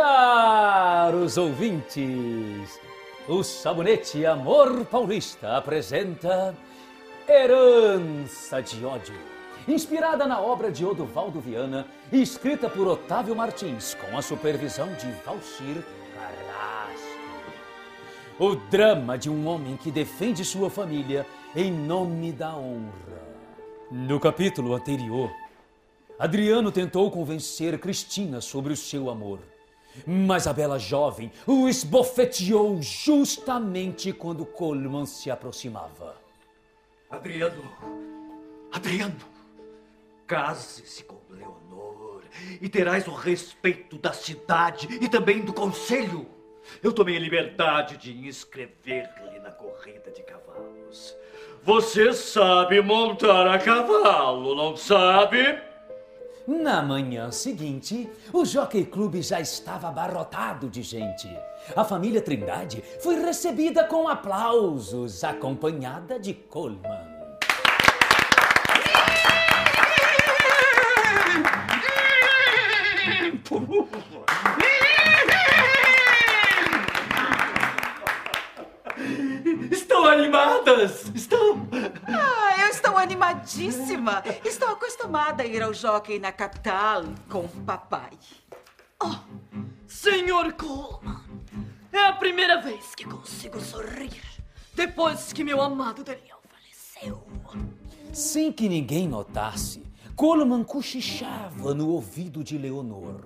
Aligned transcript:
Caros 0.00 1.36
ouvintes, 1.36 2.80
o 3.28 3.42
Sabonete 3.42 4.24
Amor 4.24 4.86
Paulista 4.86 5.58
apresenta 5.58 6.56
Herança 7.28 8.62
de 8.62 8.82
Ódio, 8.82 9.14
inspirada 9.68 10.26
na 10.26 10.40
obra 10.40 10.72
de 10.72 10.86
Odovaldo 10.86 11.38
Viana 11.38 11.86
e 12.10 12.22
escrita 12.22 12.66
por 12.66 12.88
Otávio 12.88 13.36
Martins, 13.36 13.94
com 13.94 14.16
a 14.16 14.22
supervisão 14.22 14.88
de 14.94 15.12
Valcir 15.22 15.84
Carrasco. 16.14 17.52
O 18.38 18.56
drama 18.56 19.18
de 19.18 19.28
um 19.28 19.46
homem 19.46 19.76
que 19.76 19.90
defende 19.90 20.46
sua 20.46 20.70
família 20.70 21.26
em 21.54 21.70
nome 21.70 22.32
da 22.32 22.56
honra. 22.56 23.20
No 23.90 24.18
capítulo 24.18 24.74
anterior, 24.74 25.30
Adriano 26.18 26.72
tentou 26.72 27.10
convencer 27.10 27.78
Cristina 27.78 28.40
sobre 28.40 28.72
o 28.72 28.76
seu 28.76 29.10
amor. 29.10 29.40
Mas 30.06 30.46
a 30.46 30.52
bela 30.52 30.78
jovem 30.78 31.32
o 31.46 31.68
esbofeteou 31.68 32.80
justamente 32.80 34.12
quando 34.12 34.46
Coleman 34.46 35.06
se 35.06 35.30
aproximava. 35.30 36.16
Adriano, 37.10 37.62
Adriano, 38.72 39.16
case-se 40.26 41.02
com 41.04 41.18
Leonor 41.28 42.22
e 42.60 42.68
terás 42.68 43.06
o 43.08 43.12
respeito 43.12 43.98
da 43.98 44.12
cidade 44.12 44.86
e 45.00 45.08
também 45.08 45.40
do 45.40 45.52
conselho. 45.52 46.26
Eu 46.82 46.92
tomei 46.92 47.16
a 47.16 47.20
liberdade 47.20 47.96
de 47.96 48.26
inscrever-lhe 48.28 49.40
na 49.40 49.50
corrida 49.50 50.10
de 50.10 50.22
cavalos. 50.22 51.16
Você 51.62 52.12
sabe 52.12 52.80
montar 52.80 53.46
a 53.48 53.58
cavalo, 53.58 54.54
não 54.54 54.76
sabe? 54.76 55.60
Na 56.50 56.82
manhã 56.82 57.30
seguinte, 57.30 58.10
o 58.32 58.44
Jockey 58.44 58.84
Club 58.84 59.22
já 59.22 59.40
estava 59.40 59.86
abarrotado 59.86 60.68
de 60.68 60.82
gente. 60.82 61.28
A 61.76 61.84
família 61.84 62.20
Trindade 62.20 62.82
foi 62.98 63.14
recebida 63.24 63.84
com 63.84 64.08
aplausos, 64.08 65.22
acompanhada 65.22 66.18
de 66.18 66.34
Coleman. 66.34 67.06
Estão 79.70 80.04
animadas? 80.04 81.12
Estão? 81.14 81.39
Estou 84.44 84.68
acostumada 84.68 85.42
a 85.42 85.46
ir 85.46 85.62
ao 85.62 85.72
jockey 85.72 86.18
na 86.18 86.32
capital 86.32 87.04
com 87.28 87.44
o 87.44 87.48
papai. 87.64 88.10
Oh, 89.02 89.16
senhor 89.86 90.52
Coleman, 90.52 91.20
é 91.92 92.06
a 92.06 92.12
primeira 92.12 92.60
vez 92.60 92.94
que 92.94 93.04
consigo 93.04 93.60
sorrir 93.60 94.22
depois 94.74 95.32
que 95.32 95.42
meu 95.42 95.60
amado 95.60 96.04
Daniel 96.04 96.40
faleceu. 96.48 97.26
Sem 98.12 98.52
que 98.52 98.68
ninguém 98.68 99.08
notasse, 99.08 99.82
Coleman 100.14 100.64
cochichava 100.64 101.72
no 101.74 101.88
ouvido 101.88 102.44
de 102.44 102.58
Leonor. 102.58 103.24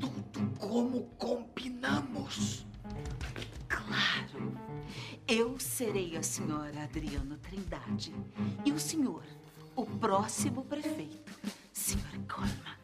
Tudo 0.00 0.50
como 0.58 1.02
combinamos. 1.18 2.66
Eu 5.26 5.58
serei 5.58 6.18
a 6.18 6.22
senhora 6.22 6.82
Adriano 6.82 7.38
Trindade 7.38 8.14
e 8.62 8.70
o 8.70 8.78
senhor, 8.78 9.24
o 9.74 9.86
próximo 9.86 10.62
prefeito, 10.66 11.32
senhor 11.72 12.04
Coleman. 12.28 12.76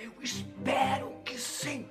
Eu 0.00 0.14
espero 0.22 1.12
que 1.26 1.38
sim. 1.38 1.86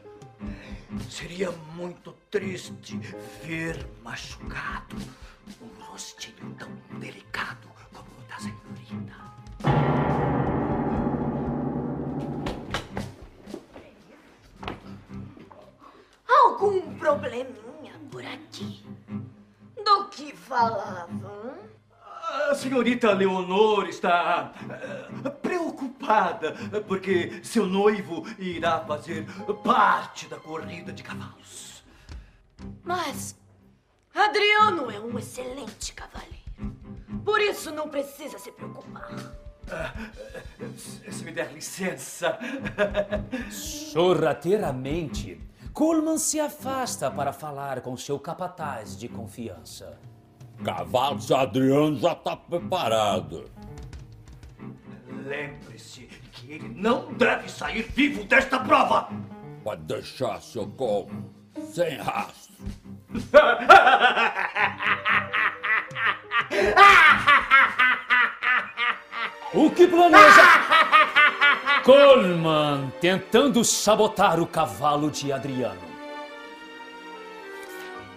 Seria 1.08 1.52
muito 1.76 2.12
triste 2.32 2.98
ver 3.44 3.88
machucado 4.02 4.96
um 5.62 5.84
rostinho 5.86 6.56
tão 6.58 6.72
delicado 7.00 7.68
como 7.94 8.10
o 8.20 8.24
da 8.28 8.40
senhorita. 8.40 9.28
Algum 16.28 16.98
probleminha 16.98 17.94
por 18.10 18.26
aqui? 18.26 18.84
Falavam? 20.48 21.56
A 22.50 22.56
senhorita 22.56 23.12
Leonor 23.12 23.88
está 23.88 24.54
eh, 24.70 25.30
preocupada 25.30 26.56
porque 26.88 27.42
seu 27.44 27.66
noivo 27.66 28.26
irá 28.40 28.80
fazer 28.80 29.26
parte 29.64 30.28
da 30.28 30.38
corrida 30.38 30.94
de 30.94 31.04
cavalos. 31.04 31.84
Mas 32.82 33.36
Adriano 34.16 34.90
é 34.90 35.00
um 35.00 35.20
excelente 35.20 35.94
cavaleiro. 35.94 36.38
Por 37.26 37.42
isso 37.42 37.70
não 37.72 37.90
precisa 37.90 38.40
se 38.40 38.52
preocupar. 38.52 39.10
Se 41.12 41.24
me 41.26 41.32
der 41.32 41.52
licença. 41.52 42.40
Sorrateiramente, 43.52 45.42
Coleman 45.74 46.18
se 46.18 46.40
afasta 46.40 47.12
para 47.12 47.34
falar 47.34 47.82
com 47.82 47.98
seu 47.98 48.18
capataz 48.18 48.98
de 48.98 49.10
confiança. 49.10 50.00
Cavalos 50.64 51.32
Adriano 51.32 51.98
já 51.98 52.14
está 52.14 52.36
preparado. 52.36 53.50
Lembre-se 55.26 56.08
que 56.32 56.52
ele 56.54 56.70
não 56.76 57.14
deve 57.14 57.50
sair 57.50 57.84
vivo 57.84 58.24
desta 58.24 58.60
prova. 58.60 59.10
Pode 59.64 59.82
deixar, 59.84 60.42
seu 60.42 60.68
como. 60.68 61.34
Sem 61.74 61.98
rastro. 61.98 62.56
O 69.54 69.72
que 69.72 69.88
planeja? 69.88 70.68
Coleman 71.84 72.92
tentando 73.00 73.64
sabotar 73.64 74.40
o 74.40 74.48
cavalo 74.48 75.10
de 75.10 75.32
Adriano. 75.32 75.87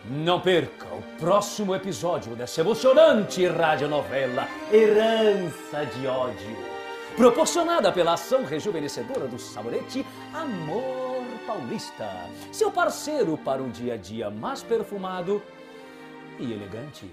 Não 0.05 0.41
perca 0.41 0.87
o 0.87 1.03
próximo 1.19 1.75
episódio 1.75 2.35
dessa 2.35 2.63
emocionante 2.63 3.47
radionovela 3.47 4.49
Herança 4.73 5.85
de 5.85 6.07
Ódio, 6.07 6.57
proporcionada 7.17 7.93
pela 7.93 8.15
ação 8.15 8.45
rejuvenescedora 8.45 9.27
do 9.27 9.39
sabonete 9.39 10.07
Amor 10.33 11.23
Paulista, 11.47 12.09
seu 12.51 12.71
parceiro 12.71 13.37
para 13.37 13.63
um 13.63 13.69
dia 13.69 13.95
a 13.95 13.97
dia 13.99 14.31
mais 14.31 14.63
perfumado 14.63 15.43
e 16.39 16.51
elegante. 16.51 17.11